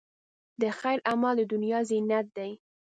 [0.61, 2.51] د خیر عمل، د دنیا زینت دی.